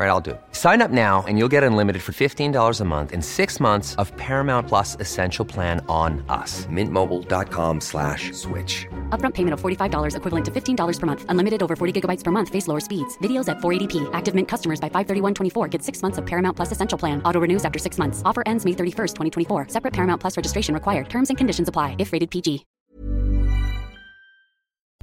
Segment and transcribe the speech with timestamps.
[0.00, 0.40] All right, I'll do it.
[0.52, 4.16] Sign up now and you'll get unlimited for $15 a month in six months of
[4.16, 6.64] Paramount Plus Essential Plan on us.
[6.72, 8.86] Mintmobile.com slash switch.
[9.10, 11.26] Upfront payment of $45 equivalent to $15 per month.
[11.28, 12.48] Unlimited over 40 gigabytes per month.
[12.48, 13.18] Face lower speeds.
[13.18, 14.08] Videos at 480p.
[14.14, 17.20] Active Mint customers by 531.24 get six months of Paramount Plus Essential Plan.
[17.26, 18.22] Auto renews after six months.
[18.24, 19.16] Offer ends May 31st,
[19.48, 19.66] 2024.
[19.68, 21.10] Separate Paramount Plus registration required.
[21.10, 22.64] Terms and conditions apply if rated PG.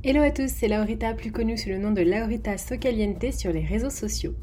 [0.04, 3.66] Hello à tous, c'est Laurita, plus connue sous le nom de Laurita Socaliente sur les
[3.66, 4.34] réseaux sociaux.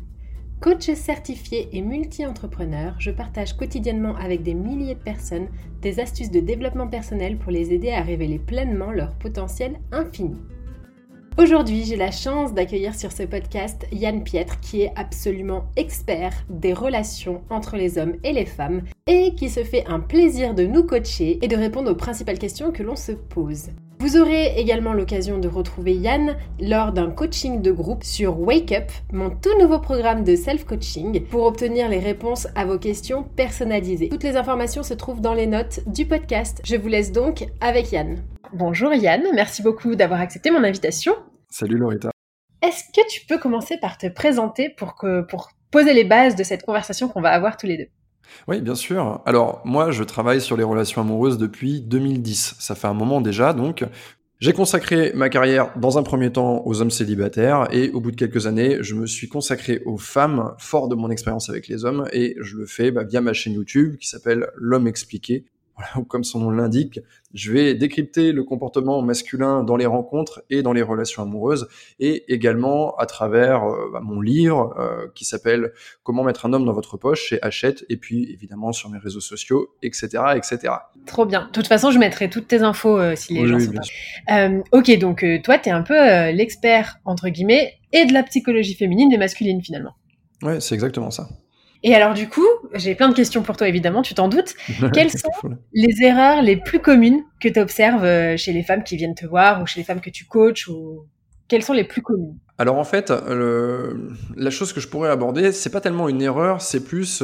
[0.60, 5.48] Coach certifié et multi-entrepreneur, je partage quotidiennement avec des milliers de personnes
[5.82, 10.40] des astuces de développement personnel pour les aider à révéler pleinement leur potentiel infini.
[11.36, 16.72] Aujourd'hui, j'ai la chance d'accueillir sur ce podcast Yann Pietre, qui est absolument expert des
[16.72, 20.84] relations entre les hommes et les femmes et qui se fait un plaisir de nous
[20.84, 23.70] coacher et de répondre aux principales questions que l'on se pose.
[24.04, 28.92] Vous aurez également l'occasion de retrouver Yann lors d'un coaching de groupe sur Wake Up,
[29.14, 34.10] mon tout nouveau programme de self-coaching, pour obtenir les réponses à vos questions personnalisées.
[34.10, 36.60] Toutes les informations se trouvent dans les notes du podcast.
[36.66, 38.22] Je vous laisse donc avec Yann.
[38.52, 41.14] Bonjour Yann, merci beaucoup d'avoir accepté mon invitation.
[41.48, 42.10] Salut Lorita.
[42.60, 46.44] Est-ce que tu peux commencer par te présenter pour, que, pour poser les bases de
[46.44, 47.88] cette conversation qu'on va avoir tous les deux?
[48.48, 49.22] Oui, bien sûr.
[49.26, 52.56] Alors, moi, je travaille sur les relations amoureuses depuis 2010.
[52.58, 53.84] Ça fait un moment déjà, donc.
[54.40, 58.16] J'ai consacré ma carrière dans un premier temps aux hommes célibataires et au bout de
[58.16, 62.06] quelques années, je me suis consacré aux femmes, fort de mon expérience avec les hommes,
[62.12, 65.46] et je le fais bah, via ma chaîne YouTube qui s'appelle L'homme expliqué,
[65.76, 67.00] voilà, comme son nom l'indique,
[67.32, 71.68] je vais décrypter le comportement masculin dans les rencontres et dans les relations amoureuses,
[71.98, 76.64] et également à travers euh, bah, mon livre euh, qui s'appelle Comment mettre un homme
[76.64, 80.74] dans votre poche chez Hachette, et puis évidemment sur mes réseaux sociaux, etc., etc.
[81.06, 81.46] Trop bien.
[81.46, 83.72] De toute façon, je mettrai toutes tes infos euh, si les oui, gens oui, sont
[83.72, 84.78] pas.
[84.78, 85.94] ok, donc toi, tu es un peu
[86.30, 89.94] l'expert entre guillemets et de la psychologie féminine et masculine finalement.
[90.42, 91.28] Ouais, c'est exactement ça.
[91.86, 94.54] Et alors du coup, j'ai plein de questions pour toi évidemment, tu t'en doutes.
[94.92, 95.30] Quelles sont
[95.72, 99.62] les erreurs les plus communes que tu observes chez les femmes qui viennent te voir
[99.62, 101.06] ou chez les femmes que tu coaches ou
[101.46, 102.38] quelles sont les plus communes?
[102.56, 104.08] Alors en fait, le...
[104.34, 107.22] la chose que je pourrais aborder, c'est pas tellement une erreur, c'est plus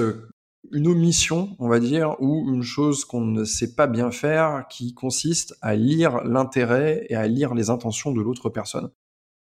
[0.72, 4.94] une omission, on va dire, ou une chose qu'on ne sait pas bien faire, qui
[4.94, 8.90] consiste à lire l'intérêt et à lire les intentions de l'autre personne.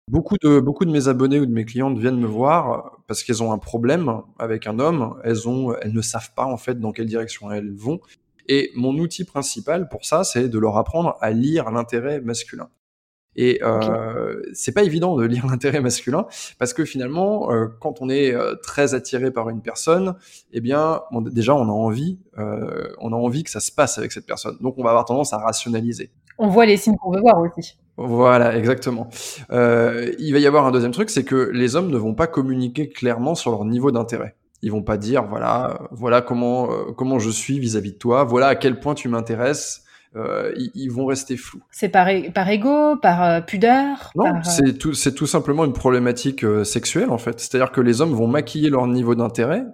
[0.09, 3.43] Beaucoup de, beaucoup de mes abonnés ou de mes clientes viennent me voir parce qu'elles
[3.43, 5.19] ont un problème avec un homme.
[5.23, 7.99] Elles, ont, elles ne savent pas en fait dans quelle direction elles vont.
[8.47, 12.69] Et mon outil principal pour ça, c'est de leur apprendre à lire l'intérêt masculin.
[13.37, 14.49] Et euh, okay.
[14.53, 16.25] c'est pas évident de lire l'intérêt masculin
[16.57, 20.15] parce que finalement, euh, quand on est euh, très attiré par une personne,
[20.51, 23.97] eh bien, on, déjà, on a envie, euh, on a envie que ça se passe
[23.97, 24.57] avec cette personne.
[24.59, 26.11] Donc, on va avoir tendance à rationaliser.
[26.37, 27.77] On voit les signes qu'on veut voir aussi.
[27.97, 29.09] Voilà, exactement.
[29.51, 32.27] Euh, il va y avoir un deuxième truc, c'est que les hommes ne vont pas
[32.27, 34.35] communiquer clairement sur leur niveau d'intérêt.
[34.61, 38.47] Ils vont pas dire voilà, voilà comment euh, comment je suis vis-à-vis de toi, voilà
[38.47, 39.83] à quel point tu m'intéresses.
[40.15, 41.61] Euh, ils, ils, vont rester flous.
[41.69, 44.45] C'est par, par ego, par euh, pudeur Non, par...
[44.45, 47.39] c'est tout, tout simplement une problématique euh, sexuelle en fait.
[47.39, 49.65] C'est-à-dire que les hommes vont maquiller leur niveau d'intérêt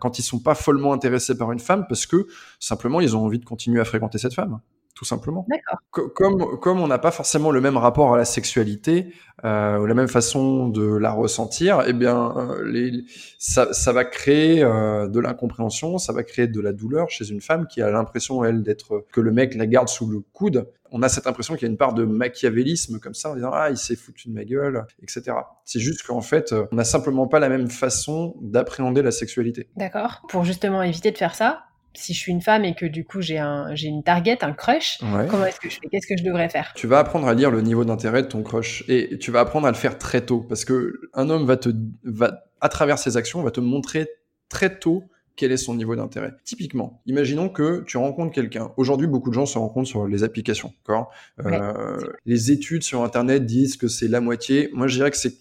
[0.00, 2.26] quand ils sont pas follement intéressés par une femme parce que
[2.58, 4.58] simplement ils ont envie de continuer à fréquenter cette femme
[5.02, 5.44] tout simplement.
[5.90, 9.12] Comme, comme on n'a pas forcément le même rapport à la sexualité
[9.44, 13.02] euh, ou la même façon de la ressentir, eh bien, euh, les,
[13.36, 17.40] ça, ça, va créer euh, de l'incompréhension, ça va créer de la douleur chez une
[17.40, 20.68] femme qui a l'impression, elle, d'être que le mec la garde sous le coude.
[20.92, 23.50] On a cette impression qu'il y a une part de machiavélisme comme ça, en disant
[23.52, 25.32] ah il s'est foutu de ma gueule, etc.
[25.64, 29.68] C'est juste qu'en fait, on n'a simplement pas la même façon d'appréhender la sexualité.
[29.76, 30.22] D'accord.
[30.28, 31.64] Pour justement éviter de faire ça,
[31.94, 34.52] si je suis une femme et que du coup j'ai un, j'ai une target, un
[34.52, 35.88] crush, comment est-ce que je fais?
[35.90, 36.72] Qu'est-ce que je devrais faire?
[36.74, 39.66] Tu vas apprendre à lire le niveau d'intérêt de ton crush et tu vas apprendre
[39.66, 41.68] à le faire très tôt parce que un homme va te,
[42.04, 44.08] va, à travers ses actions, va te montrer
[44.48, 45.04] très tôt
[45.34, 46.32] quel est son niveau d'intérêt.
[46.44, 48.70] Typiquement, imaginons que tu rencontres quelqu'un.
[48.76, 50.72] Aujourd'hui, beaucoup de gens se rencontrent sur les applications.
[50.86, 51.10] D'accord?
[51.40, 51.96] Euh,
[52.26, 54.68] Les études sur Internet disent que c'est la moitié.
[54.74, 55.34] Moi, je dirais que c'est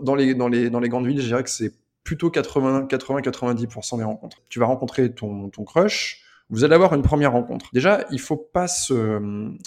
[0.00, 1.72] dans les, dans les, dans les grandes villes, je dirais que c'est
[2.04, 4.38] plutôt 80-90% des rencontres.
[4.48, 7.70] Tu vas rencontrer ton, ton crush, vous allez avoir une première rencontre.
[7.72, 9.18] Déjà, il faut pas se,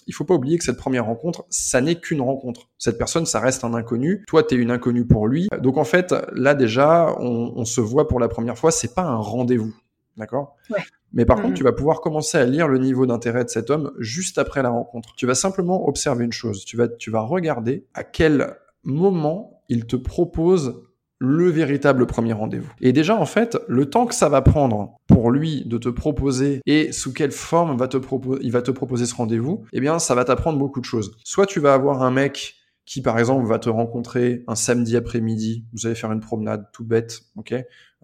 [0.05, 2.69] il faut pas oublier que cette première rencontre, ça n'est qu'une rencontre.
[2.77, 4.23] Cette personne, ça reste un inconnu.
[4.27, 5.47] Toi, tu es une inconnue pour lui.
[5.59, 8.71] Donc en fait, là déjà, on, on se voit pour la première fois.
[8.71, 9.73] C'est pas un rendez-vous,
[10.17, 10.55] d'accord?
[10.69, 10.79] Ouais.
[11.13, 11.57] Mais par contre, mm-hmm.
[11.57, 14.69] tu vas pouvoir commencer à lire le niveau d'intérêt de cet homme juste après la
[14.69, 15.15] rencontre.
[15.15, 16.63] Tu vas simplement observer une chose.
[16.63, 20.86] Tu vas, tu vas regarder à quel moment il te propose
[21.19, 22.71] le véritable premier rendez-vous.
[22.79, 26.61] Et déjà, en fait, le temps que ça va prendre pour lui de te proposer
[26.65, 27.97] et sous quelle forme va te
[28.41, 31.17] il va te proposer ce rendez-vous, eh bien, ça va t'apprendre beaucoup de choses.
[31.23, 32.55] Soit tu vas avoir un mec
[32.85, 36.85] qui, par exemple, va te rencontrer un samedi après-midi, vous allez faire une promenade tout
[36.85, 37.53] bête, ok,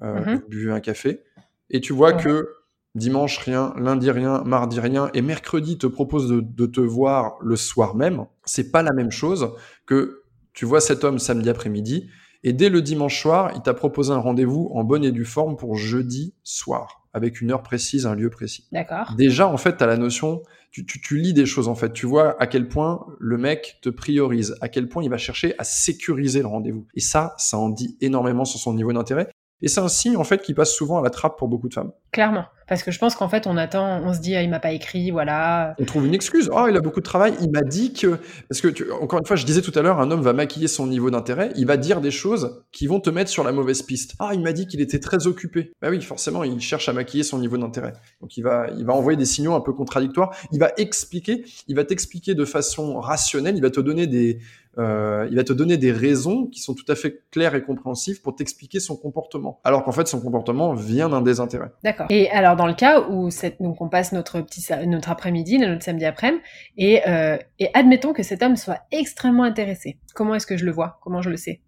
[0.01, 1.21] euh, vous buvez un café,
[1.69, 2.50] et tu vois que
[2.94, 7.56] dimanche rien, lundi rien, mardi rien, et mercredi te propose de, de te voir le
[7.56, 9.54] soir même, c'est pas la même chose
[9.86, 12.10] que tu vois cet homme samedi après-midi
[12.43, 15.55] et dès le dimanche soir, il t'a proposé un rendez-vous en bonne et due forme
[15.55, 18.67] pour jeudi soir, avec une heure précise, un lieu précis.
[18.71, 19.13] D'accord.
[19.17, 21.93] Déjà, en fait, tu as la notion, tu, tu, tu, lis des choses, en fait.
[21.93, 25.55] Tu vois à quel point le mec te priorise, à quel point il va chercher
[25.57, 26.85] à sécuriser le rendez-vous.
[26.95, 29.29] Et ça, ça en dit énormément sur son niveau d'intérêt.
[29.63, 31.74] Et c'est un signe, en fait, qui passe souvent à la trappe pour beaucoup de
[31.74, 31.94] femmes.
[32.12, 32.45] Clairement.
[32.68, 34.71] Parce que je pense qu'en fait, on attend, on se dit, ah, il m'a pas
[34.71, 35.74] écrit, voilà.
[35.80, 36.50] On trouve une excuse.
[36.54, 37.33] Oh, il a beaucoup de travail.
[37.42, 38.19] Il m'a dit que,
[38.50, 38.92] parce que, tu...
[38.92, 41.51] encore une fois, je disais tout à l'heure, un homme va maquiller son niveau d'intérêt.
[41.56, 44.15] Il va dire des choses qui vont te mettre sur la mauvaise piste.
[44.19, 45.71] Ah, il m'a dit qu'il était très occupé.
[45.81, 47.94] Bah oui, forcément, il cherche à maquiller son niveau d'intérêt.
[48.21, 50.36] Donc, il va, il va envoyer des signaux un peu contradictoires.
[50.51, 53.56] Il va expliquer, il va t'expliquer de façon rationnelle.
[53.56, 54.39] Il va te donner des,
[54.77, 58.21] euh, il va te donner des raisons qui sont tout à fait claires et compréhensives
[58.21, 59.59] pour t'expliquer son comportement.
[59.63, 61.71] Alors qu'en fait, son comportement vient d'un désintérêt.
[61.83, 62.07] D'accord.
[62.09, 65.83] Et alors, dans le cas où cette, donc on passe notre petit notre après-midi, notre
[65.83, 66.41] samedi après-midi,
[66.77, 69.97] et, euh, et admettons que cet homme soit extrêmement intéressé.
[70.15, 70.99] Comment est-ce que je le vois?
[71.01, 71.61] Comment je le sais?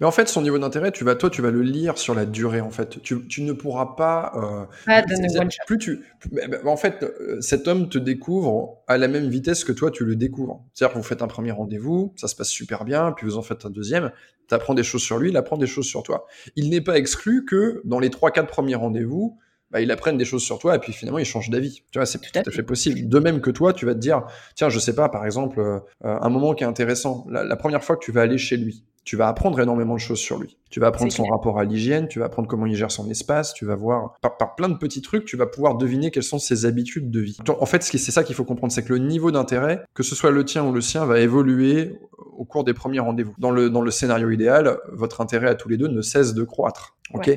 [0.00, 2.26] Mais en fait, son niveau d'intérêt, tu vas, toi, tu vas le lire sur la
[2.26, 2.60] durée.
[2.60, 4.32] En fait, tu, tu ne pourras pas.
[4.36, 5.02] Euh, ah.
[5.66, 6.00] Plus tu,
[6.64, 10.16] en fait, euh, cet homme te découvre à la même vitesse que toi, tu le
[10.16, 10.64] découvres.
[10.72, 13.42] C'est-à-dire que vous faites un premier rendez-vous, ça se passe super bien, puis vous en
[13.42, 14.12] faites un deuxième.
[14.48, 16.26] Tu apprends des choses sur lui, il apprend des choses sur toi.
[16.56, 19.38] Il n'est pas exclu que dans les trois, quatre premiers rendez-vous,
[19.72, 21.82] bah, il apprenne des choses sur toi et puis finalement il change d'avis.
[21.90, 23.08] Tu vois, c'est tout, à fait possible.
[23.08, 25.80] De même que toi, tu vas te dire, tiens, je sais pas, par exemple, euh,
[26.02, 27.26] un moment qui est intéressant.
[27.30, 30.20] La, première fois que tu vas aller chez lui, tu vas apprendre énormément de choses
[30.20, 30.58] sur lui.
[30.70, 33.52] Tu vas apprendre son rapport à l'hygiène, tu vas apprendre comment il gère son espace,
[33.52, 36.38] tu vas voir par, par, plein de petits trucs, tu vas pouvoir deviner quelles sont
[36.38, 37.36] ses habitudes de vie.
[37.60, 40.30] En fait, c'est ça qu'il faut comprendre, c'est que le niveau d'intérêt, que ce soit
[40.30, 41.98] le tien ou le sien, va évoluer
[42.36, 43.34] au cours des premiers rendez-vous.
[43.38, 46.44] Dans le, dans le scénario idéal, votre intérêt à tous les deux ne cesse de
[46.44, 46.96] croître.
[47.12, 47.30] Ok.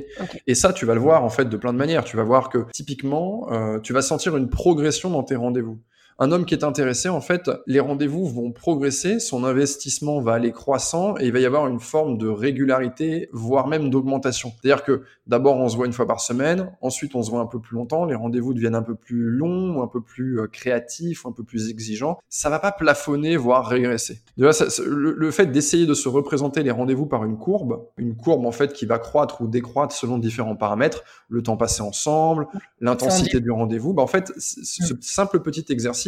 [0.48, 2.06] Et ça, tu vas le voir en fait de plein de manières.
[2.06, 5.80] Tu vas voir que typiquement, euh, tu vas sentir une progression dans tes rendez-vous
[6.18, 10.54] un homme qui est intéressé, en fait, les rendez-vous vont progresser, son investissement va aller
[10.54, 14.54] croissant et il va y avoir une forme de régularité, voire même d'augmentation.
[14.62, 17.46] C'est-à-dire que d'abord on se voit une fois par semaine, ensuite on se voit un
[17.46, 21.26] peu plus longtemps, les rendez-vous deviennent un peu plus longs, un peu plus euh, créatifs,
[21.26, 22.18] un peu plus exigeants.
[22.30, 24.22] Ça va pas plafonner, voire régresser.
[24.38, 24.52] Déjà,
[24.86, 28.72] le, fait d'essayer de se représenter les rendez-vous par une courbe, une courbe en fait
[28.72, 32.48] qui va croître ou décroître selon différents paramètres, le temps passé ensemble,
[32.80, 34.98] l'intensité du rendez-vous, bah en fait, ce mm.
[35.02, 36.05] simple petit exercice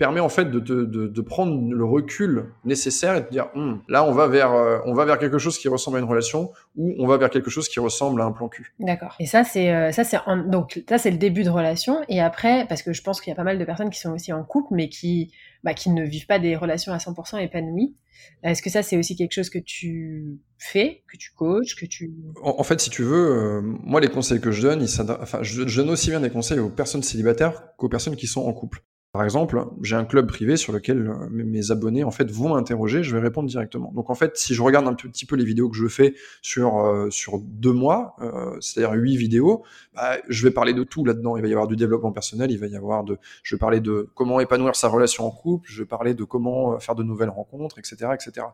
[0.00, 4.02] permet en fait de, de, de, prendre le recul nécessaire et de dire hum, là
[4.02, 6.94] on va vers euh, on va vers quelque chose qui ressemble à une relation ou
[6.98, 8.72] on va vers quelque chose qui ressemble à un plan cul.
[8.78, 9.14] D'accord.
[9.20, 12.66] Et ça c'est euh, ça c'est donc ça c'est le début de relation et après
[12.66, 14.42] parce que je pense qu'il y a pas mal de personnes qui sont aussi en
[14.42, 17.94] couple mais qui bah, qui ne vivent pas des relations à 100% épanouies.
[18.42, 22.10] Est-ce que ça c'est aussi quelque chose que tu fais, que tu coaches, que tu
[22.42, 25.68] en, fait si tu veux euh, moi les conseils que je donne, ils enfin je,
[25.68, 28.82] je donne aussi bien des conseils aux personnes célibataires qu'aux personnes qui sont en couple.
[29.12, 33.02] Par exemple, j'ai un club privé sur lequel euh, mes abonnés en fait vont m'interroger,
[33.02, 33.90] je vais répondre directement.
[33.92, 36.78] Donc en fait, si je regarde un petit peu les vidéos que je fais sur
[36.78, 39.64] euh, sur deux mois, euh, c'est-à-dire huit vidéos,
[39.94, 41.36] bah, je vais parler de tout là-dedans.
[41.36, 43.80] Il va y avoir du développement personnel, il va y avoir de, je vais parler
[43.80, 47.30] de comment épanouir sa relation en couple, je vais parler de comment faire de nouvelles
[47.30, 48.46] rencontres, etc., etc.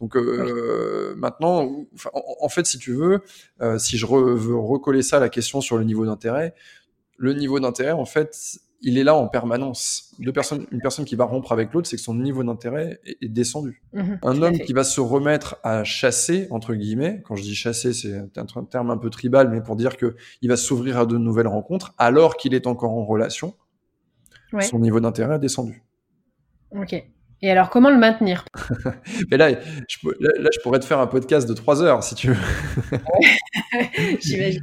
[0.00, 0.16] Donc
[1.16, 3.20] maintenant, en, fait, si tu veux,
[3.78, 6.54] si je veux recoller ça à la question sur le niveau d'intérêt,
[7.18, 10.12] le niveau d'intérêt, en fait, il est là en permanence.
[10.18, 13.28] Deux personnes, une personne qui va rompre avec l'autre, c'est que son niveau d'intérêt est,
[13.28, 13.82] descendu.
[13.92, 17.92] Mhm, un homme qui va se remettre à chasser, entre guillemets, quand je dis chasser,
[17.92, 21.16] c'est un terme un peu tribal, mais pour dire que il va s'ouvrir à de
[21.16, 23.54] nouvelles rencontres, alors qu'il est encore en relation,
[24.52, 24.62] Ouais.
[24.62, 25.82] son niveau d'intérêt est descendu.
[26.76, 26.94] Ok.
[27.44, 28.44] Et alors, comment le maintenir?
[29.30, 29.50] Mais là
[29.88, 32.98] je, là, je pourrais te faire un podcast de trois heures, si tu veux.
[34.20, 34.62] J'imagine.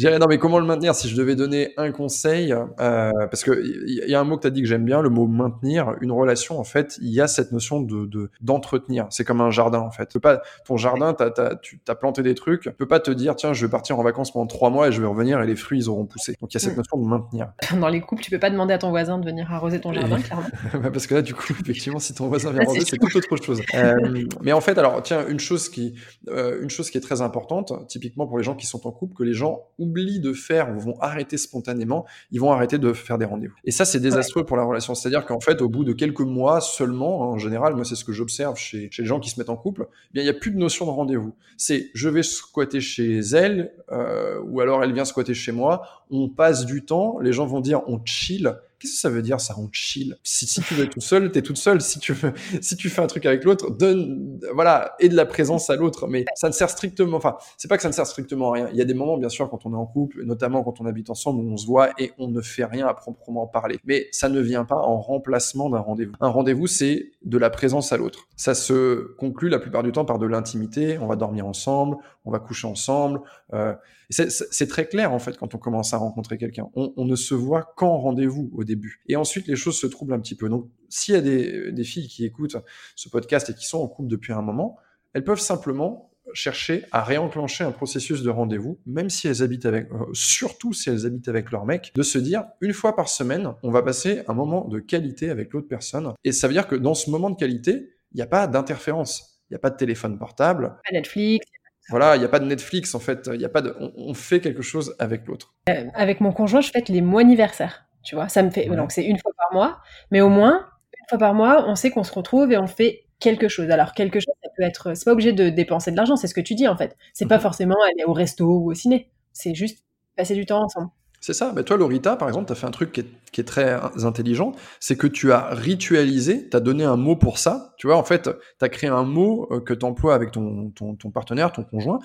[0.00, 3.44] Je dirais, non, mais comment le maintenir si je devais donner un conseil euh, Parce
[3.44, 5.10] que il y, y a un mot que tu as dit que j'aime bien, le
[5.10, 5.94] mot maintenir.
[6.00, 9.06] Une relation, en fait, il y a cette notion de de- d'entretenir.
[9.10, 10.06] c'est comme un jardin, en fait.
[10.06, 12.62] Tu peux pas, ton jardin, t'as, t'as, tu as planté des trucs.
[12.62, 14.92] Tu peux pas te dire, tiens, je vais partir en vacances pendant trois mois et
[14.92, 16.34] je vais revenir et les fruits, ils auront poussé.
[16.40, 16.76] Donc il y a cette Mm.
[16.78, 17.52] notion de maintenir.
[17.78, 20.18] Dans les couples, tu peux pas demander à ton voisin de venir arroser ton jardin,
[20.18, 20.46] clairement.
[20.82, 23.36] Ouais, Parce que là, du coup, effectivement, si ton voisin vient c'est c'est tout autre
[23.44, 23.60] chose.
[23.74, 23.94] Euh,
[24.42, 25.94] mais en fait, alors, tiens, une chose qui,
[26.28, 29.14] euh, une chose qui est très importante, typiquement pour les gens qui sont en couple,
[29.14, 33.18] que les gens oublient de faire ou vont arrêter spontanément, ils vont arrêter de faire
[33.18, 33.54] des rendez-vous.
[33.64, 34.94] Et ça, c'est désastreux pour la relation.
[34.94, 38.12] C'est-à-dire qu'en fait, au bout de quelques mois seulement, en général, moi, c'est ce que
[38.12, 40.38] j'observe chez, chez les gens qui se mettent en couple, eh bien, il n'y a
[40.38, 41.34] plus de notion de rendez-vous.
[41.56, 46.28] C'est, je vais squatter chez elle, euh, ou alors elle vient squatter chez moi, on
[46.28, 48.56] passe du temps, les gens vont dire on chill.
[48.80, 50.16] Qu'est-ce que ça veut dire ça, on chill?
[50.22, 51.82] Si, si tu veux tout seul, t'es toute seule.
[51.82, 52.32] Si tu veux,
[52.62, 56.06] si tu fais un truc avec l'autre, donne, voilà, et de la présence à l'autre.
[56.06, 58.68] Mais ça ne sert strictement, enfin, c'est pas que ça ne sert strictement à rien.
[58.72, 60.86] Il y a des moments, bien sûr, quand on est en couple, notamment quand on
[60.86, 63.78] habite ensemble, où on se voit et on ne fait rien à proprement parler.
[63.84, 66.14] Mais ça ne vient pas en remplacement d'un rendez-vous.
[66.20, 68.28] Un rendez-vous, c'est de la présence à l'autre.
[68.36, 70.98] Ça se conclut la plupart du temps par de l'intimité.
[70.98, 73.20] On va dormir ensemble, on va coucher ensemble.
[73.52, 73.74] Euh,
[74.10, 76.68] c'est- très clair en fait quand on commence à rencontrer quelqu'un.
[76.74, 79.02] On, ne se voit qu'en rendez-vous au début.
[79.08, 80.48] Et ensuite les choses se troublent un petit peu.
[80.48, 82.56] Donc s'il y a des, des filles qui écoutent
[82.96, 84.76] ce podcast et qui sont en couple depuis un moment,
[85.12, 89.90] elles peuvent simplement chercher à réenclencher un processus de rendez-vous, même si elles habitent avec,
[89.90, 93.54] euh, surtout si elles habitent avec leur mec, de se dire une fois par semaine,
[93.62, 96.12] on va passer un moment de qualité avec l'autre personne.
[96.24, 99.42] Et ça veut dire que dans ce moment de qualité, il n'y a pas d'interférence,
[99.50, 101.46] il n'y a pas de téléphone portable, Pas Netflix.
[101.90, 103.92] Voilà, il n'y a pas de Netflix en fait, il y a pas de, on,
[103.96, 105.54] on fait quelque chose avec l'autre.
[105.68, 107.84] Euh, avec mon conjoint, je fête les mois anniversaires.
[108.02, 108.68] Tu vois, ça me fait.
[108.70, 108.76] Ouais.
[108.76, 109.80] Donc, c'est une fois par mois.
[110.10, 110.66] Mais au moins,
[110.98, 113.68] une fois par mois, on sait qu'on se retrouve et on fait quelque chose.
[113.70, 114.94] Alors, quelque chose, ça peut être.
[114.96, 116.96] C'est pas obligé de dépenser de l'argent, c'est ce que tu dis en fait.
[117.12, 117.42] C'est pas Mhm.
[117.42, 119.10] forcément aller au resto ou au ciné.
[119.34, 119.84] C'est juste
[120.16, 120.88] passer du temps ensemble.
[121.20, 121.52] C'est ça.
[121.54, 123.00] Mais toi, Lorita, par exemple, tu as fait un truc qui
[123.40, 124.52] est, très intelligent.
[124.80, 127.74] C'est que tu as ritualisé, tu as donné un mot pour ça.
[127.78, 130.72] Tu vois, en fait, tu as créé un mot euh, que tu emploies avec ton,
[131.12, 131.98] partenaire, ton conjoint.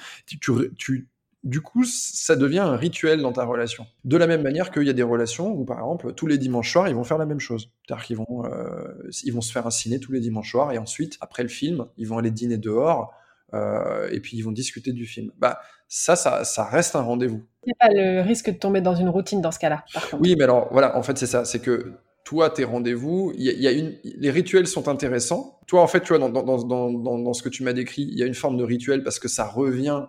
[1.43, 3.86] Du coup, ça devient un rituel dans ta relation.
[4.03, 6.72] De la même manière qu'il y a des relations où, par exemple, tous les dimanches
[6.72, 7.69] soirs, ils vont faire la même chose.
[7.86, 11.17] C'est-à-dire qu'ils vont, euh, vont se faire un ciné tous les dimanches soirs et ensuite,
[11.22, 13.13] après le film, ils vont aller dîner dehors
[13.53, 15.31] euh, et puis ils vont discuter du film.
[15.38, 17.43] Bah, ça, ça, ça reste un rendez-vous.
[17.79, 19.84] Pas le risque de tomber dans une routine dans ce cas-là.
[20.19, 21.93] Oui, mais alors voilà, en fait, c'est ça, c'est que
[22.24, 25.60] toi, tes rendez-vous, il y a, il y a une, les rituels sont intéressants.
[25.67, 28.01] Toi, en fait, tu vois, dans, dans, dans, dans, dans ce que tu m'as décrit,
[28.01, 30.05] il y a une forme de rituel parce que ça revient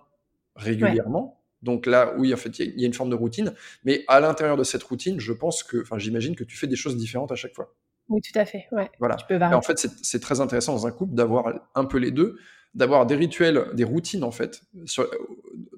[0.54, 1.40] régulièrement.
[1.62, 3.52] Donc là, oui, en fait, il y, a, il y a une forme de routine.
[3.84, 6.76] Mais à l'intérieur de cette routine, je pense que, enfin, j'imagine que tu fais des
[6.76, 7.74] choses différentes à chaque fois.
[8.08, 8.66] Oui, tout à fait.
[8.72, 8.88] Ouais.
[8.98, 9.16] Voilà.
[9.16, 9.54] Tu peux varier.
[9.56, 12.38] en fait, c'est très intéressant dans un couple d'avoir un peu les deux,
[12.76, 14.62] d'avoir des rituels, des routines en fait,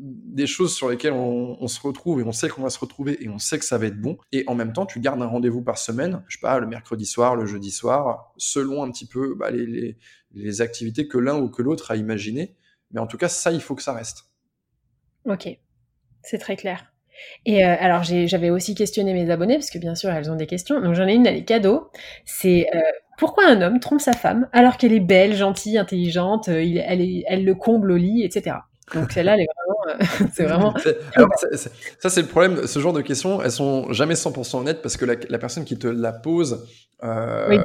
[0.00, 3.28] des choses sur lesquelles on, se retrouve et on sait qu'on va se retrouver et
[3.28, 4.18] on sait que ça va être bon.
[4.32, 7.06] Et en même temps, tu gardes un rendez-vous par semaine, je sais pas, le mercredi
[7.06, 11.62] soir, le jeudi soir, selon un petit peu bah, les, activités que l'un ou que
[11.62, 12.56] l'autre a imaginées.
[12.90, 14.24] Mais en tout cas, ça, il faut que ça reste.
[15.24, 15.48] Ok,
[16.22, 16.92] c'est très clair.
[17.46, 20.46] Et euh, alors j'avais aussi questionné mes abonnés parce que bien sûr elles ont des
[20.46, 20.80] questions.
[20.80, 21.90] Donc j'en ai une, elle est cadeau.
[22.24, 22.80] C'est euh,
[23.18, 26.62] pourquoi un homme trompe sa femme alors qu'elle est belle, gentille, intelligente, euh,
[27.26, 28.56] elle le comble au lit, etc.
[28.94, 30.74] Donc celle-là, elle est vraiment, euh, c'est vraiment.
[31.14, 31.28] Alors,
[31.98, 32.66] ça, c'est le problème.
[32.66, 35.78] Ce genre de questions, elles sont jamais 100% honnêtes parce que la, la personne qui
[35.78, 36.66] te la pose,
[37.04, 37.56] euh, Oui,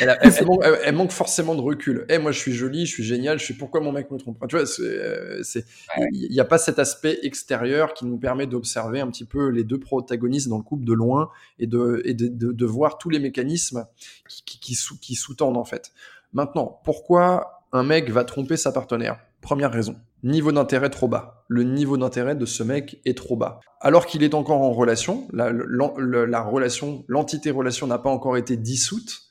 [0.00, 2.04] elle, a- elle- elle manque, elle- elle manque forcément de recul.
[2.08, 4.36] Eh, moi, je suis jolie, je suis génial, je suis pourquoi mon mec me trompe.
[4.38, 5.64] Enfin, tu vois, c'est, euh, c'est-
[6.12, 9.64] il n'y a pas cet aspect extérieur qui nous permet d'observer un petit peu les
[9.64, 13.08] deux protagonistes dans le couple de loin et de, et de, de, de voir tous
[13.10, 13.86] les mécanismes
[14.28, 15.92] qui, qui, qui, sous, qui sous-tendent en fait.
[16.32, 19.18] Maintenant, pourquoi un mec va tromper sa partenaire?
[19.40, 19.96] Première raison,
[20.26, 21.44] niveau d'intérêt trop bas.
[21.48, 23.60] Le niveau d'intérêt de ce mec est trop bas.
[23.80, 28.10] Alors qu'il est encore en relation, la, la, la, la relation, l'entité relation n'a pas
[28.10, 29.22] encore été dissoute.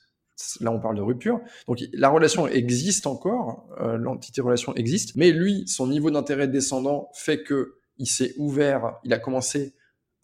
[0.60, 1.40] Là, on parle de rupture.
[1.66, 7.08] Donc, la relation existe encore, euh, l'entité relation existe, mais lui, son niveau d'intérêt descendant
[7.14, 9.74] fait que il s'est ouvert, il a commencé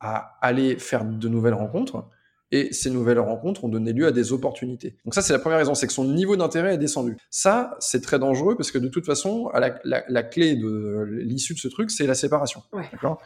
[0.01, 2.07] à aller faire de nouvelles rencontres
[2.53, 4.97] et ces nouvelles rencontres ont donné lieu à des opportunités.
[5.05, 7.17] Donc ça, c'est la première raison, c'est que son niveau d'intérêt est descendu.
[7.31, 11.55] Ça, c'est très dangereux parce que de toute façon, la, la, la clé de l'issue
[11.55, 12.63] de ce truc, c'est la séparation.
[12.73, 12.89] Ouais.
[12.93, 13.21] D'accord?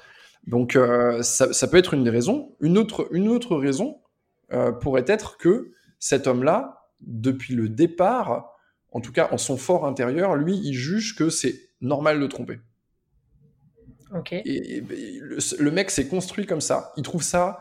[0.47, 2.55] Donc euh, ça, ça peut être une des raisons.
[2.61, 3.99] Une autre, une autre raison,
[4.53, 8.55] euh, pourrait être que cet homme-là, depuis le départ,
[8.93, 12.61] en tout cas en son fort intérieur, lui, il juge que c'est normal de tromper.
[14.15, 14.33] Ok.
[14.33, 14.81] Et, et
[15.21, 16.93] le, le mec s'est construit comme ça.
[16.97, 17.59] Il trouve ça,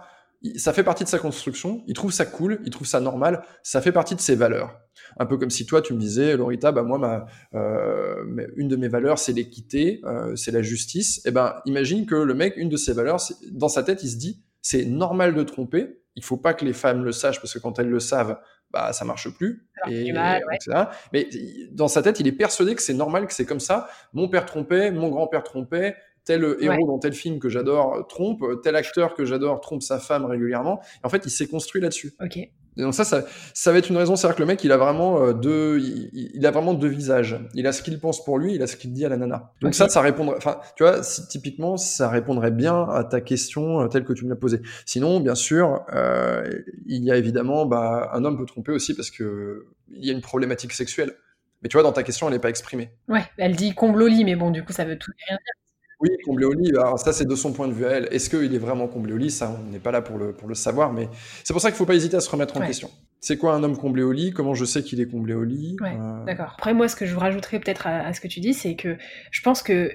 [0.58, 1.84] ça fait partie de sa construction.
[1.88, 3.44] Il trouve ça cool, il trouve ça normal.
[3.64, 4.80] Ça fait partie de ses valeurs.
[5.18, 8.24] Un peu comme si toi, tu me disais, Lorita, bah moi, ma, euh,
[8.56, 11.26] une de mes valeurs, c'est l'équité, euh, c'est la justice.
[11.26, 13.20] Et ben, imagine que le mec, une de ses valeurs,
[13.52, 16.02] dans sa tête, il se dit, c'est normal de tromper.
[16.16, 18.40] Il faut pas que les femmes le sachent parce que quand elles le savent,
[18.72, 19.68] bah ça marche plus.
[19.76, 20.56] Ça marche Et, du mal, ouais.
[20.56, 20.86] etc.
[21.14, 21.30] Mais
[21.72, 23.88] dans sa tête, il est persuadé que c'est normal, que c'est comme ça.
[24.14, 26.88] Mon père trompait, mon grand-père trompait, tel héros Ouais.
[26.88, 30.82] dans tel film que j'adore euh, trompe, tel acteur que j'adore trompe sa femme régulièrement.
[31.04, 32.14] Et en fait, il s'est construit là-dessus.
[32.24, 32.50] Ok.
[32.78, 34.78] Et donc ça, ça, ça va être une raison, c'est-à-dire que le mec, il a
[34.78, 37.40] vraiment euh, deux, il, a vraiment deux visages.
[37.54, 39.54] Il a ce qu'il pense pour lui, il a ce qu'il dit à la nana.
[39.62, 43.82] Donc ça, ça répondrait, enfin, tu vois, si, typiquement, ça répondrait bien à ta question
[43.82, 44.62] euh, telle que tu me l'as posée.
[44.86, 46.44] Sinon, bien sûr, euh,
[46.86, 50.14] il y a évidemment, bah, un homme peut tromper aussi parce que il y a
[50.14, 51.14] une problématique sexuelle.
[51.62, 52.92] Mais tu vois, dans ta question, elle n'est pas exprimée.
[53.08, 55.54] Ouais, elle dit comble au lit, mais bon, du coup, ça veut tout rien dire.
[56.02, 56.70] Oui, comblé au lit.
[56.72, 58.08] Alors ça, c'est de son point de vue à elle.
[58.12, 59.32] Est-ce qu'il est vraiment comblé au lit?
[59.32, 61.10] Ça, on n'est pas là pour le, pour le savoir, mais
[61.44, 62.68] c'est pour ça qu'il faut pas hésiter à se remettre en Ouais.
[62.68, 62.90] question.
[63.22, 64.32] C'est quoi un homme comblé au lit?
[64.32, 65.78] Comment je sais qu'il est comblé au lit?
[65.82, 66.54] Ouais, Euh, d'accord.
[66.58, 68.98] Après, moi, ce que je rajouterais peut-être à, à ce que tu dis, c'est que
[69.32, 69.90] je pense que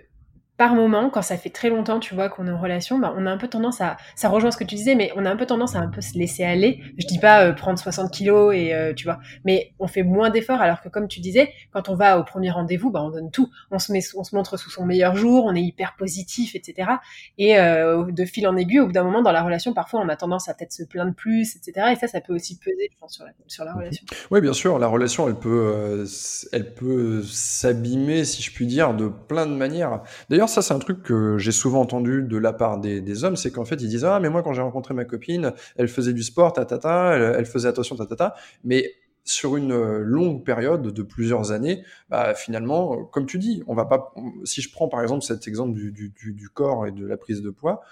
[0.60, 3.24] par moment, quand ça fait très longtemps, tu vois, qu'on est en relation, bah, on
[3.24, 5.36] a un peu tendance à, ça rejoint ce que tu disais, mais on a un
[5.36, 6.82] peu tendance à un peu se laisser aller.
[6.98, 10.28] Je dis pas euh, prendre 60 kilos et euh, tu vois, mais on fait moins
[10.28, 13.30] d'efforts alors que comme tu disais, quand on va au premier rendez-vous, bah, on donne
[13.30, 13.48] tout.
[13.70, 16.90] On se met, on se montre sous son meilleur jour, on est hyper positif, etc.
[17.38, 20.10] Et euh, de fil en aiguille, au bout d'un moment dans la relation, parfois on
[20.10, 21.86] a tendance à peut-être se plaindre plus, etc.
[21.92, 24.04] Et ça, ça peut aussi peser, je pense, sur la, sur la relation.
[24.30, 26.04] Oui, bien sûr, la relation, elle peut,
[26.52, 30.02] elle peut s'abîmer, si je puis dire, de plein de manières.
[30.28, 33.50] D'ailleurs, ça, c'est un truc que j'ai souvent entendu de la part des, hommes, c'est
[33.50, 36.22] qu'en fait, ils disent ah, mais moi, quand j'ai rencontré ma copine, elle faisait du
[36.22, 38.92] sport, ta ta ta, elle, faisait attention, ta ta mais
[39.24, 43.74] sur une euh, longue période de plusieurs années, bah, finalement, euh, comme tu dis, on
[43.74, 44.12] va pas.
[44.44, 47.50] Si je prends par exemple cet exemple du, du corps et de la prise de
[47.50, 47.82] poids,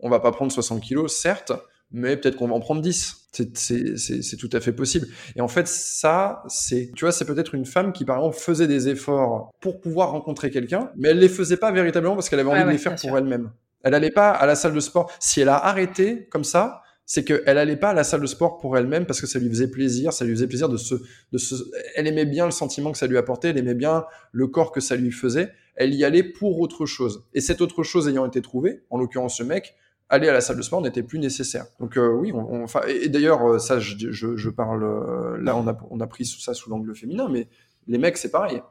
[0.00, 1.52] on va pas prendre 60 kilos, certes,
[1.90, 3.28] mais peut-être qu'on va en prendre 10.
[3.32, 5.06] C'est- C'est c'est- c'est tout à fait possible.
[5.36, 8.66] Et en fait, ça, c'est, tu vois, c'est peut-être une femme qui, par exemple, faisait
[8.66, 12.48] des efforts pour pouvoir rencontrer quelqu'un, mais elle les faisait pas véritablement parce qu'elle avait
[12.48, 13.50] envie Ouais, de ouais, les faire pour elle-même.
[13.82, 15.10] Elle allait pas à la salle de sport.
[15.20, 18.58] Si elle a arrêté comme ça, c'est qu'elle allait pas à la salle de sport
[18.58, 20.94] pour elle-même parce que ça lui faisait plaisir, ça lui faisait plaisir de se,
[21.32, 21.54] de se,
[21.94, 24.80] elle aimait bien le sentiment que ça lui apportait, elle aimait bien le corps que
[24.80, 25.50] ça lui faisait.
[25.76, 27.24] Elle y allait pour autre chose.
[27.34, 29.74] Et cette autre chose ayant été trouvée, en l'occurrence ce mec,
[30.08, 31.66] aller à la salle de sport n'était plus nécessaire.
[31.80, 34.82] Donc euh, oui, on, on- enfin, et, et d'ailleurs euh, ça, je, je, je parle
[34.84, 37.48] euh, là, on a, on a pris ça sous l'angle féminin, mais
[37.86, 38.62] les mecs c'est pareil.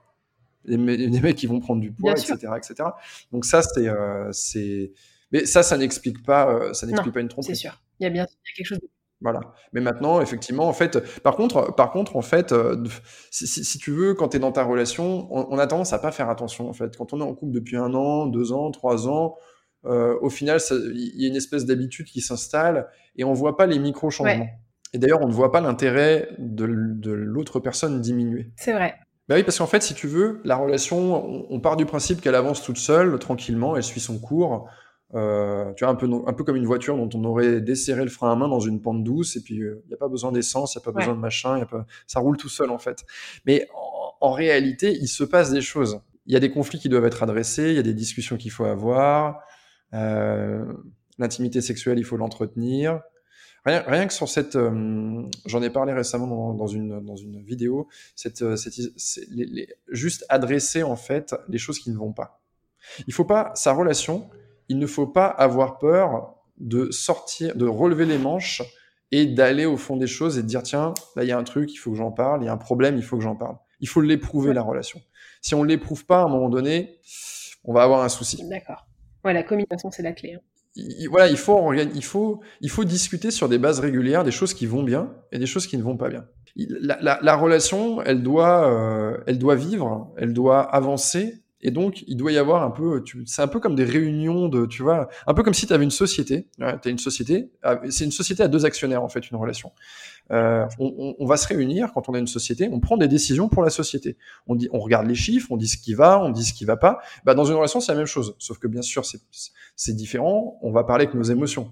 [0.66, 2.36] Les, me- les mecs qui vont prendre du poids, Bien sûr.
[2.36, 2.90] etc., etc.
[3.32, 4.92] Donc ça c'est, euh, c'est,
[5.32, 7.56] mais ça, ça n'explique pas, euh, ça n'explique pas une tromperie.
[7.56, 7.82] C'est sûr.
[8.00, 8.88] Il y a bien il y a quelque chose de
[9.22, 9.40] Voilà.
[9.74, 12.84] Mais maintenant, effectivement, en fait, par contre, par contre, en fait, euh,
[13.32, 15.92] si, si, si tu veux, quand tu es dans ta relation, on, on a tendance
[15.94, 16.96] à pas faire attention, en fait.
[16.98, 19.36] Quand on est en couple depuis un an, deux ans, trois ans,
[19.88, 23.66] euh, au final, il y a une espèce d'habitude qui s'installe et on voit pas
[23.66, 24.44] les micro-changements.
[24.44, 24.60] Ouais.
[24.94, 28.52] Et d'ailleurs, on ne voit pas l'intérêt de, l'autre personne diminuer.
[28.56, 28.96] C'est vrai.
[29.28, 32.22] Bah oui, parce qu'en fait, si tu veux, la relation, on, on part du principe
[32.22, 34.70] qu'elle avance toute seule, tranquillement, elle suit son cours.
[35.16, 38.10] Euh, tu vois, un peu, un peu comme une voiture dont on aurait desserré le
[38.10, 40.76] frein à main dans une pente douce, et puis il n'y a pas besoin d'essence,
[40.76, 41.02] il n'y a pas Ouais.
[41.04, 41.86] besoin de machin, y a pas...
[42.08, 43.06] ça roule tout seul en fait.
[43.46, 46.02] Mais en, en réalité, il se passe des choses.
[46.26, 48.52] Il y a des conflits qui doivent être adressés, il y a des discussions qu'il
[48.52, 49.40] faut avoir.
[49.94, 50.66] Euh,
[51.20, 53.02] L'intimité sexuelle, il faut l'entretenir.
[53.66, 57.42] Rien, rien que sur cette, euh, j'en ai parlé récemment dans, dans une dans une
[57.42, 61.98] vidéo, cette, euh, cette c'est les- les- juste adresser en fait les choses qui ne
[61.98, 62.40] vont pas.
[63.08, 64.30] Il faut pas sa relation,
[64.70, 68.62] il ne faut pas avoir peur de sortir, de relever les manches
[69.12, 71.44] et d'aller au fond des choses et de dire tiens là il y a un
[71.44, 73.36] truc, il faut que j'en parle, il y a un problème, il faut que j'en
[73.36, 73.58] parle.
[73.80, 75.02] Il faut l'éprouver la relation.
[75.42, 77.00] Si on l'éprouve pas à un moment donné,
[77.64, 78.86] on va avoir un souci D'accord.
[79.26, 80.34] Ouais, la communication, c'est la clé.
[80.36, 80.40] hein.
[80.76, 84.54] il- voilà, il faut, il, faut, il faut discuter sur des bases régulières des choses
[84.54, 86.26] qui vont bien et des choses qui ne vont pas bien.
[86.56, 92.04] La, la- la relation, elle doit, euh, elle doit vivre, elle doit avancer, et donc
[92.08, 95.08] il doit y avoir un peu, c'est un peu comme des réunions de, tu vois,
[95.26, 96.48] un peu comme si tu avais une société.
[96.58, 99.72] tu as une société, ah, c'est une société à deux actionnaires en fait, une relation.
[100.32, 103.64] Euh, on, va se réunir quand on a une société, on prend des décisions pour
[103.64, 104.18] la société.
[104.48, 106.66] On dit, on regarde les chiffres, on dit ce qui va, on dit ce qui
[106.66, 107.00] va pas.
[107.24, 109.04] Bah, dans une relation, c'est la même chose, sauf que bien sûr,
[109.76, 110.60] c'est différent.
[110.62, 111.72] On va parler avec nos émotions.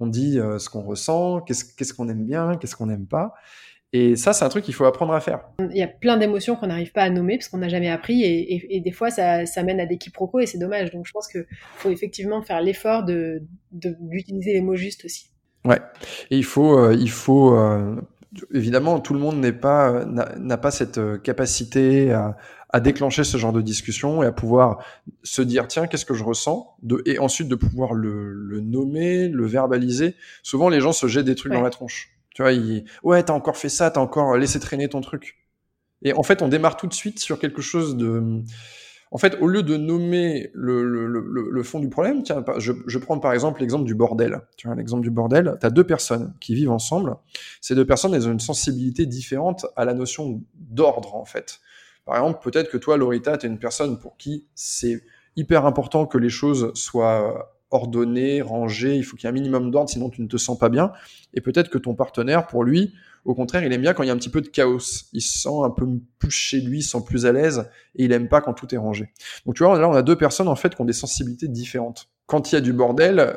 [0.00, 3.34] On dit euh, ce qu'on ressent, qu'est-ce qu'on aime bien, qu'est-ce qu'on n'aime pas.
[3.94, 5.44] Et ça, c'est un truc qu'il faut apprendre à faire.
[5.60, 8.24] Il y a plein d'émotions qu'on n'arrive pas à nommer parce qu'on n'a jamais appris
[8.24, 10.90] et, des fois ça, mène à des quiproquos et c'est dommage.
[10.92, 15.31] Donc je pense qu'il faut effectivement faire l'effort d'utiliser les mots justes aussi.
[15.64, 15.80] Ouais.
[16.30, 17.96] Et il faut, euh, il faut euh,
[18.52, 22.36] évidemment, tout le monde n'est pas n'a pas cette euh, capacité à,
[22.70, 24.84] à, déclencher ce genre de discussion et à pouvoir
[25.22, 29.28] se dire tiens qu'est-ce que je ressens de, et ensuite de pouvoir le, le, nommer,
[29.28, 30.16] le verbaliser.
[30.42, 32.10] Souvent les gens se jettent des trucs dans la tronche.
[32.34, 35.36] Tu vois, ils, ouais t'as encore fait ça, t'as encore laissé traîner ton truc.
[36.02, 38.42] Et en fait on démarre tout de suite sur quelque chose de
[39.14, 43.34] en fait, au lieu de nommer le, fond du problème, tiens, je, je prends par
[43.34, 44.40] exemple l'exemple du bordel.
[44.56, 47.16] Tu vois, l'exemple du bordel, tu as deux personnes qui vivent ensemble.
[47.60, 51.60] Ces deux personnes, elles ont une sensibilité différente à la notion d'ordre, en fait.
[52.06, 55.02] Par exemple, peut-être que toi, Lorita, tu es une personne pour qui c'est
[55.36, 59.70] hyper important que les choses soient ordonnées, rangées, il faut qu'il y ait un minimum
[59.70, 60.90] d'ordre, sinon tu ne te sens pas bien.
[61.34, 64.10] Et peut-être que ton partenaire, pour lui, au contraire, il aime bien quand il y
[64.10, 65.06] a un petit peu de chaos.
[65.12, 65.86] Il se sent un peu
[66.18, 68.74] plus chez lui, il se sent plus à l'aise et il aime pas quand tout
[68.74, 69.12] est rangé.
[69.46, 72.08] Donc tu vois, là, on a deux personnes en fait qui ont des sensibilités différentes.
[72.26, 73.36] Quand il y a du bordel,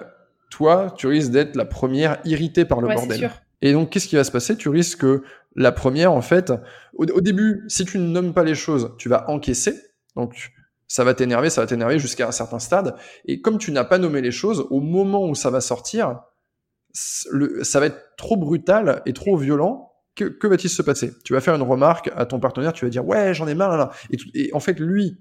[0.50, 3.30] toi, tu risques d'être la première irritée par le bordel.
[3.62, 4.56] Et donc, qu'est-ce qui va se passer?
[4.56, 5.24] Tu risques que
[5.56, 6.54] la première, en fait,
[6.94, 9.74] au, début, si tu ne nommes pas les choses, tu vas encaisser.
[10.16, 10.52] Donc,
[10.88, 12.96] ça va t'énerver, ça va t'énerver jusqu'à un certain stade.
[13.26, 16.22] Et comme tu n'as pas nommé les choses, au moment où ça va sortir,
[16.96, 19.92] ça va être trop brutal et trop violent.
[20.16, 21.14] Que, va-t-il se passer?
[21.26, 23.76] Tu vas faire une remarque à ton partenaire, tu vas dire ouais j'en ai marre
[23.76, 23.92] là.
[24.12, 25.18] Et, et, en fait lui,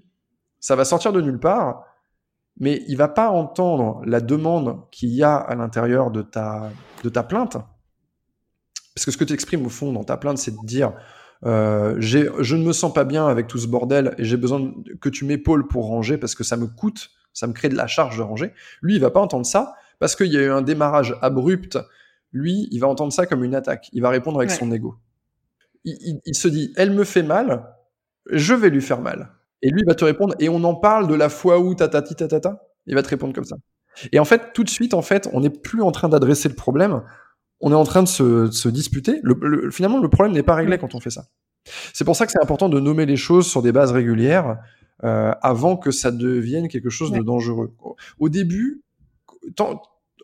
[0.61, 1.83] ça va sortir de nulle part,
[2.57, 6.71] mais il va pas entendre la demande qu'il y a à l'intérieur de ta
[7.03, 7.57] de ta plainte,
[8.95, 10.93] parce que ce que tu exprimes au fond dans ta plainte, c'est de dire
[11.45, 15.09] euh, je ne me sens pas bien avec tout ce bordel et j'ai besoin que
[15.09, 18.17] tu m'épaules pour ranger parce que ça me coûte, ça me crée de la charge
[18.17, 18.53] de ranger.
[18.81, 21.77] Lui, il va pas entendre ça parce qu'il y a eu un démarrage abrupt,
[22.31, 23.89] lui, il va entendre ça comme une attaque.
[23.93, 24.95] Il va répondre avec son ego.
[25.85, 27.75] Il, se dit, elle me fait mal,
[28.29, 29.29] je vais lui faire mal.
[29.61, 32.15] Et lui, il va te répondre, et on en parle de la fois où tatati
[32.15, 32.61] tatata.
[32.87, 33.55] Il va te répondre comme ça.
[34.11, 36.55] Et en fait, tout de suite, en fait, on n'est plus en train d'adresser le
[36.55, 37.01] problème.
[37.61, 39.21] On est en train de se, disputer.
[39.71, 41.27] finalement, le problème n'est pas réglé quand on fait ça.
[41.93, 44.57] C'est pour ça que c'est important de nommer les choses sur des bases régulières
[45.03, 47.73] euh, avant que ça devienne quelque chose de dangereux.
[48.19, 48.83] Au début,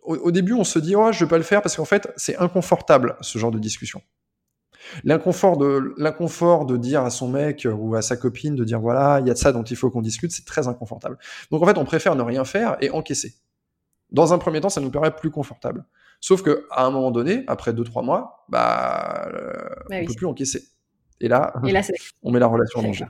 [0.03, 2.37] au, début, on se dit, oh, je vais pas le faire parce qu'en fait, c'est
[2.37, 4.01] inconfortable, ce genre de discussion.
[5.03, 9.19] L'inconfort de, l'inconfort de dire à son mec ou à sa copine de dire, voilà,
[9.19, 11.17] il y a de ça dont il faut qu'on discute, c'est très inconfortable.
[11.51, 13.35] Donc, en fait, on préfère ne rien faire et encaisser.
[14.11, 15.85] Dans un premier temps, ça nous paraît plus confortable.
[16.19, 19.53] Sauf que, à un moment donné, après deux, trois mois, bah, euh,
[19.89, 20.63] bah on peut plus encaisser.
[21.21, 21.53] Et là,
[22.23, 23.05] on met la relation en danger.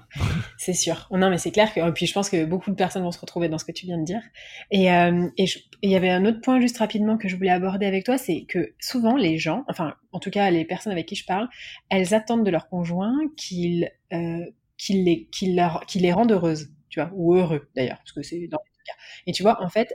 [0.58, 1.08] C'est sûr.
[1.12, 3.19] Non, mais c'est clair que, et puis je pense que beaucoup de personnes vont se
[3.19, 4.21] retrouver dans ce que tu viens de dire.
[4.69, 8.06] Et euh, il y avait un autre point juste rapidement que je voulais aborder avec
[8.06, 11.26] toi, c'est que souvent les gens, enfin, en tout cas les personnes avec qui je
[11.26, 11.47] parle,
[11.89, 14.45] elles attendent de leur conjoint qu'il euh,
[14.89, 18.47] les, qu'il leur, qu'il les rende heureuses, tu vois, ou heureux d'ailleurs, parce que c'est
[18.47, 18.97] dans les cas.
[19.28, 19.93] Et tu vois, en fait,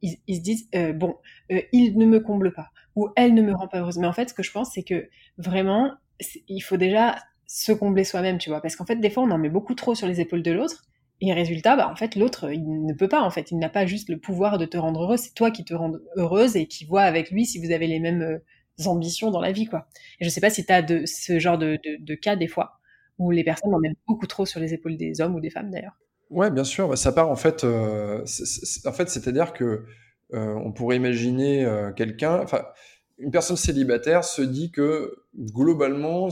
[0.00, 1.16] ils, ils, se disent euh, bon,
[1.50, 3.98] euh, il ne me comble pas ou elle ne me rend pas heureuse.
[3.98, 5.92] Mais en fait, ce que je pense, c'est que vraiment,
[6.48, 8.60] il faut déjà se combler soi-même, tu vois.
[8.60, 10.84] Parce qu'en fait, des fois, on en met beaucoup trop sur les épaules de l'autre.
[11.20, 13.52] Et résultat, bah, en fait, l'autre, il ne peut pas, en fait.
[13.52, 15.20] Il n'a pas juste le pouvoir de te rendre heureuse.
[15.20, 18.00] C'est toi qui te rends heureuse et qui vois avec lui si vous avez les
[18.00, 19.86] mêmes euh, ambitions dans la vie, quoi.
[20.18, 22.80] Et je sais pas si tu as de, ce genre de, de, cas, des fois,
[23.18, 25.70] où les personnes en mettent beaucoup trop sur les épaules des hommes ou des femmes,
[25.70, 25.96] d'ailleurs.
[26.30, 26.88] Ouais, bien sûr.
[26.88, 28.24] Bah, ça part, en fait, euh,
[28.84, 29.84] en fait, c'est-à-dire que
[30.34, 32.64] euh, on pourrait imaginer quelqu'un, enfin,
[33.18, 36.28] une personne célibataire se dit que globalement,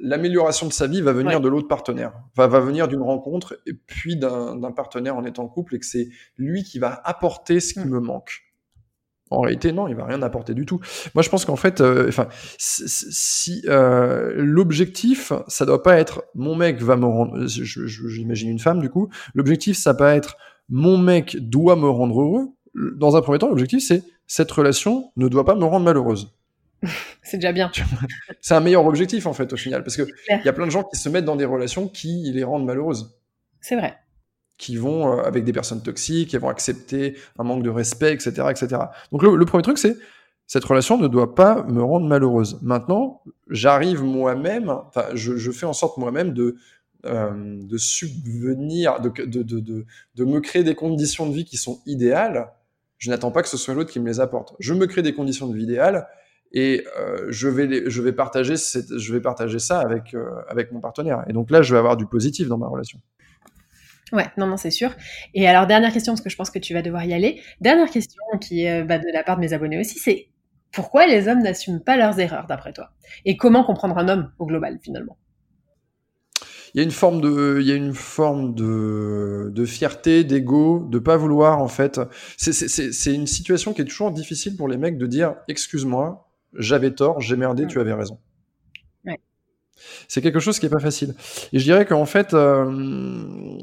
[0.00, 3.74] l'amélioration de sa vie va venir de l'autre partenaire, va, va venir d'une rencontre et
[3.74, 7.80] puis d'un partenaire en étant couple et que c'est lui qui va apporter ce qui
[7.80, 7.90] mm.
[7.90, 8.42] me manque.
[9.30, 10.78] En réalité, non, il va rien apporter du tout.
[11.14, 16.54] Moi, je pense qu'en fait, euh, enfin, si euh, l'objectif, ça doit pas être mon
[16.54, 17.44] mec va me rendre.
[17.46, 19.08] J'imagine une femme du coup.
[19.34, 20.36] L'objectif, ça pas être
[20.68, 22.48] mon mec doit me rendre heureux.
[22.74, 26.35] Dans un premier temps, l'objectif, c'est cette relation ne doit pas me rendre malheureuse.
[27.22, 27.70] c'est déjà bien.
[28.40, 30.70] c'est un meilleur objectif en fait au final, parce que il y a plein de
[30.70, 33.18] gens qui se mettent dans des relations qui les rendent malheureuses.
[33.60, 33.96] C'est vrai.
[34.58, 38.48] Qui vont euh, avec des personnes toxiques, qui vont accepter un manque de respect, etc.,
[38.50, 38.82] etc.
[39.12, 39.96] Donc le, premier truc c'est
[40.46, 42.60] cette relation ne doit pas me rendre malheureuse.
[42.62, 46.56] Maintenant, j'arrive moi-même, enfin, je, fais en sorte moi-même de
[47.04, 49.84] euh, de subvenir, de, de, de,
[50.14, 52.48] de, me créer des conditions de vie qui sont idéales
[52.98, 54.54] je n'attends pas que ce soit l'autre qui me les apporte.
[54.58, 56.06] Je me crée des conditions de vie idéales
[56.52, 60.72] et euh, je, vais je, vais partager cette, je vais partager ça avec, euh, avec
[60.72, 61.24] mon partenaire.
[61.28, 62.98] Et donc là, je vais avoir du positif dans ma relation.
[64.12, 64.94] Ouais, non, non, c'est sûr.
[65.34, 67.40] Et alors, dernière question, parce que je pense que tu vas devoir y aller.
[67.60, 70.28] Dernière question qui est bah, de la part de mes abonnés aussi, c'est
[70.72, 72.90] pourquoi les hommes n'assument pas leurs erreurs, d'après toi?
[73.24, 75.18] Et comment comprendre un homme au global, finalement?
[76.74, 80.86] Il y a une forme de, il y a une forme de, de fierté, d'ego,
[80.90, 81.98] de pas vouloir en fait.
[82.36, 86.25] C'est une situation qui est toujours difficile pour les mecs de dire, excuse-moi,
[86.58, 88.18] j'avais tort, j'ai merdé, tu avais raison.
[90.08, 91.14] C'est quelque chose qui est pas facile.
[91.52, 93.58] Et je dirais qu'en fait, euh,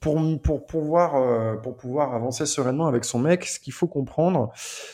[0.00, 4.52] pour, pour, pouvoir, euh, pour pouvoir avancer sereinement avec son mec, ce qu'il faut comprendre,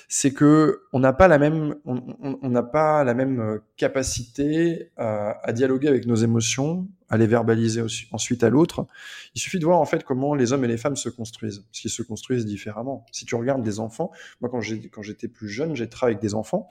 [0.08, 5.38] c'est que on n'a pas la même, on n'a pas la même euh, capacité à,
[5.42, 8.86] à, dialoguer avec nos émotions, à les verbaliser ensuite à l'autre.
[9.34, 11.80] Il suffit de voir en fait comment les hommes et les femmes se construisent, parce
[11.80, 13.06] qu'ils se construisent différemment.
[13.12, 14.60] Si tu regardes des enfants, moi quand
[15.02, 16.68] j'étais plus jeune, j'ai travaillé avec des enfants,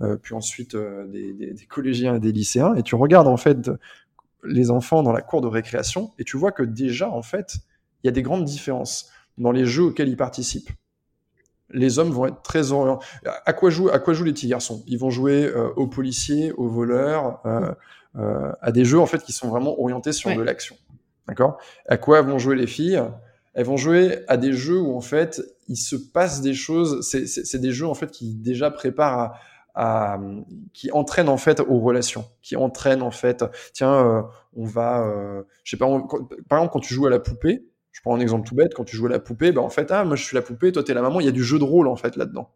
[0.00, 3.70] euh, puis ensuite euh, des, collégiens et des lycéens, et tu regardes en fait
[4.44, 7.56] les enfants dans la cour de récréation, et tu vois que déjà en fait
[8.02, 10.70] il y a des grandes différences dans les jeux auxquels ils participent.
[11.70, 13.04] Les hommes vont être très orientés.
[13.44, 14.84] À quoi jouent, à quoi jouent les petits garçons?
[14.86, 17.40] Ils vont jouer euh, aux policiers, aux voleurs,
[18.18, 20.76] euh, à des jeux en fait qui sont vraiment orientés sur de l'action.
[21.28, 21.58] D'accord?
[21.86, 23.02] À quoi vont jouer les filles?
[23.54, 27.00] Elles vont jouer à des jeux où en fait il se passe des choses.
[27.08, 30.20] C'est des jeux en fait qui déjà préparent à, à,
[30.72, 33.44] qui entraînent en fait aux relations, qui entraînent en fait.
[33.72, 34.22] Tiens, euh,
[34.56, 36.06] on va, euh, je sais pas, on,
[36.48, 38.84] par exemple quand tu joues à la poupée, je prends un exemple tout bête, quand
[38.84, 40.82] tu joues à la poupée, bah en fait, ah, moi je suis la poupée, toi
[40.82, 42.50] t'es la maman, il y a du jeu de rôle en fait là-dedans.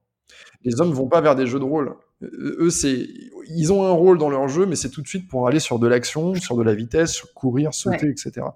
[0.64, 1.94] Les hommes vont pas vers des jeux de rôle.
[2.22, 3.08] Eux, c'est,
[3.48, 5.78] ils ont un rôle dans leur jeu, mais c'est tout de suite pour aller sur
[5.78, 8.10] de l'action, sur de la vitesse, courir, sauter, ouais.
[8.10, 8.46] etc.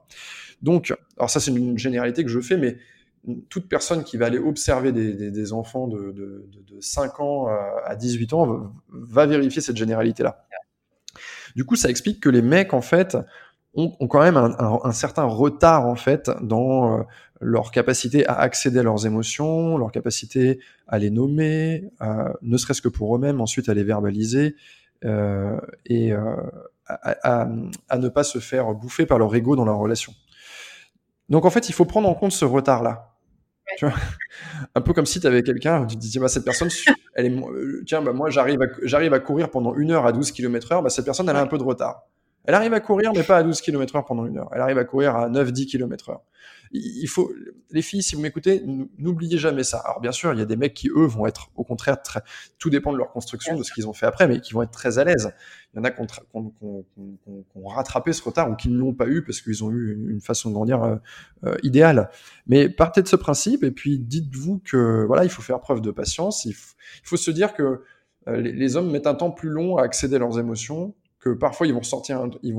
[0.61, 2.77] Donc, alors ça c'est une généralité que je fais, mais
[3.49, 7.47] toute personne qui va aller observer des, des, des enfants de, de, de, 5 ans
[7.87, 10.47] à 18 ans va vérifier cette généralité-là.
[11.57, 13.17] Du coup, ça explique que les mecs, en fait,
[13.75, 17.03] ont, ont quand même un, un, un, certain retard en fait dans euh,
[17.41, 21.91] leur capacité à accéder à leurs émotions, leur capacité à les nommer,
[22.43, 24.55] ne serait-ce que pour eux-mêmes, ensuite à les verbaliser
[25.05, 26.37] euh, et euh,
[26.87, 27.49] à, à,
[27.89, 30.15] à, ne pas se faire bouffer par leur ego dans leur relation.
[31.29, 33.15] Donc en fait, il faut prendre en compte ce retard-là.
[33.77, 33.95] Tu vois?
[34.75, 36.69] Un peu comme si tu avais quelqu'un, tu te disais, bah, cette personne,
[37.15, 37.43] elle est,
[37.87, 40.83] tiens, bah, moi, j'arrive à, j'arrive à courir pendant une heure à 12 km heure,
[40.83, 42.07] bah, cette personne, elle a un peu de retard.
[42.45, 44.51] Elle arrive à courir, mais pas à 12 km heure pendant une heure.
[44.53, 46.23] Elle arrive à courir à 9-10 km heure.
[46.73, 47.33] Il faut,
[47.71, 48.65] les filles, si vous m'écoutez,
[48.99, 49.79] n'oubliez jamais ça.
[49.79, 52.21] Alors, bien sûr, il y a des mecs qui, eux, vont être, au contraire, très,
[52.59, 54.73] tout dépend de leur construction, de ce qu'ils ont fait après, mais qui vont être
[54.73, 55.33] très à l'aise.
[55.73, 56.85] Il y en a qui ont, qui ont,
[57.25, 60.21] qui rattrapé ce retard ou qui ne l'ont pas eu parce qu'ils ont eu une
[60.21, 60.97] façon de grandir euh,
[61.45, 62.11] euh, idéale.
[62.49, 65.93] Mais partez de ce principe et puis dites-vous que, voilà, il faut faire preuve de
[65.93, 66.45] patience.
[66.45, 67.83] Il faut, il faut se dire que
[68.27, 71.31] euh, les, les hommes mettent un temps plus long à accéder à leurs émotions que
[71.31, 71.81] parfois ils vont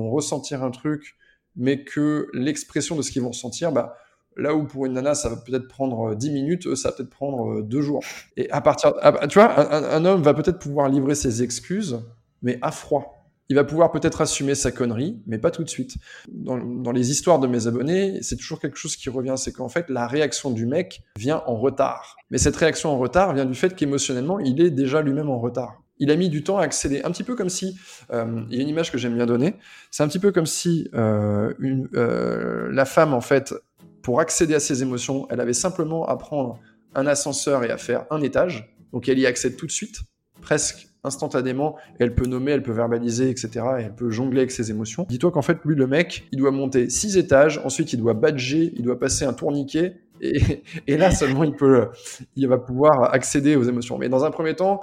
[0.09, 1.15] ressentir un, truc,
[1.55, 3.95] mais que l'expression de ce qu'ils vont ressentir, bah,
[4.35, 7.11] là où pour une nana ça va peut-être prendre 10 minutes, eux ça va peut-être
[7.11, 8.03] prendre deux jours.
[8.37, 8.93] Et à partir,
[9.29, 12.01] tu vois, un, homme va peut-être pouvoir livrer ses excuses,
[12.41, 13.11] mais à froid.
[13.47, 15.97] Il va pouvoir peut-être assumer sa connerie, mais pas tout de suite.
[16.27, 19.87] Dans les histoires de mes abonnés, c'est toujours quelque chose qui revient, c'est qu'en fait,
[19.87, 22.15] la réaction du mec vient en retard.
[22.31, 25.84] Mais cette réaction en retard vient du fait qu'émotionnellement, il est déjà lui-même en retard
[25.99, 27.01] il a mis du temps à accéder.
[27.03, 27.77] Un petit peu comme si,
[28.11, 29.55] euh, il y a une image que j'aime bien donner,
[29.91, 33.53] c'est un petit peu comme si euh, une, euh, la femme, en fait,
[34.01, 36.59] pour accéder à ses émotions, elle avait simplement à prendre
[36.93, 38.75] un ascenseur et à faire un étage.
[38.93, 40.01] Donc elle y accède tout de suite,
[40.41, 43.49] presque instantanément, elle peut nommer, elle peut verbaliser, etc.
[43.79, 45.05] Et elle peut jongler avec ses émotions.
[45.07, 48.73] Dis-toi qu'en fait, lui, le mec, il doit monter six étages, ensuite il doit badger,
[48.75, 51.89] il doit passer un tourniquet, et, et, là seulement il peut,
[52.35, 53.97] il va pouvoir accéder aux émotions.
[53.97, 54.81] Mais dans un premier temps,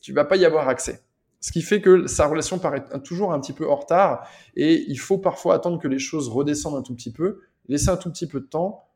[0.00, 1.02] tu vas pas y avoir accès.
[1.40, 4.96] Ce qui fait que sa relation paraît toujours un petit peu en retard et il
[4.96, 8.26] faut parfois attendre que les choses redescendent un tout petit peu, laisser un tout petit
[8.26, 8.88] peu de temps,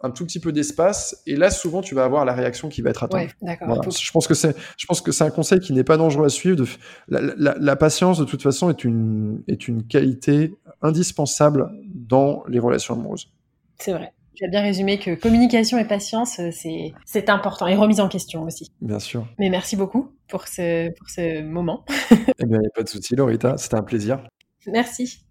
[0.00, 2.90] un tout petit peu d'espace et là souvent tu vas avoir la réaction qui va
[2.90, 3.34] être attendue.
[3.40, 3.82] Ouais, voilà.
[3.90, 6.28] Je pense que c'est, je pense que c'est un conseil qui n'est pas dangereux à
[6.28, 6.56] suivre.
[6.56, 6.66] De,
[7.08, 12.60] la, la, la, patience de toute façon est une est une qualité indispensable dans les
[12.60, 13.32] relations amoureuses.
[13.78, 14.12] C'est vrai.
[14.36, 18.08] Tu as bien résumé que communication et patience, euh, c'est, c'est important, et remise en
[18.08, 18.70] question aussi.
[18.82, 19.26] Bien sûr.
[19.38, 21.86] Mais merci beaucoup pour ce, pour ce moment.
[22.10, 24.22] eh bien, il n'y a pas de souci, Lorita, c'était un plaisir.
[24.66, 25.24] Merci.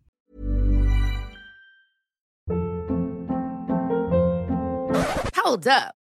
[5.45, 6.04] Hold up.